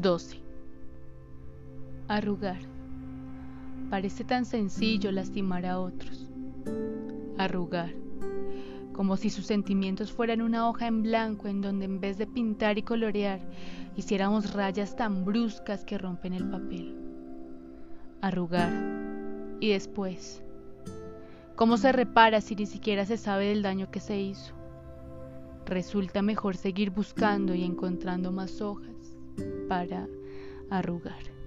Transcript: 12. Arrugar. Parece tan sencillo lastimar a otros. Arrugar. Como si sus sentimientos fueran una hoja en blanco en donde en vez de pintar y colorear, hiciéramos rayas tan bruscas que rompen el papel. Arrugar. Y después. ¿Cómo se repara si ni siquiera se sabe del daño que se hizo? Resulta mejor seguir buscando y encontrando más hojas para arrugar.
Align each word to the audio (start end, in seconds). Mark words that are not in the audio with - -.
12. 0.00 0.40
Arrugar. 2.06 2.60
Parece 3.90 4.22
tan 4.22 4.44
sencillo 4.44 5.10
lastimar 5.10 5.66
a 5.66 5.80
otros. 5.80 6.30
Arrugar. 7.36 7.92
Como 8.92 9.16
si 9.16 9.28
sus 9.28 9.46
sentimientos 9.46 10.12
fueran 10.12 10.40
una 10.40 10.68
hoja 10.68 10.86
en 10.86 11.02
blanco 11.02 11.48
en 11.48 11.62
donde 11.62 11.86
en 11.86 11.98
vez 11.98 12.16
de 12.16 12.28
pintar 12.28 12.78
y 12.78 12.82
colorear, 12.82 13.40
hiciéramos 13.96 14.52
rayas 14.52 14.94
tan 14.94 15.24
bruscas 15.24 15.84
que 15.84 15.98
rompen 15.98 16.32
el 16.32 16.48
papel. 16.48 16.96
Arrugar. 18.20 18.70
Y 19.58 19.70
después. 19.70 20.44
¿Cómo 21.56 21.76
se 21.76 21.90
repara 21.90 22.40
si 22.40 22.54
ni 22.54 22.66
siquiera 22.66 23.04
se 23.04 23.16
sabe 23.16 23.46
del 23.46 23.62
daño 23.62 23.90
que 23.90 23.98
se 23.98 24.20
hizo? 24.20 24.54
Resulta 25.66 26.22
mejor 26.22 26.56
seguir 26.56 26.90
buscando 26.90 27.52
y 27.52 27.64
encontrando 27.64 28.30
más 28.30 28.60
hojas 28.60 28.97
para 29.68 30.08
arrugar. 30.70 31.37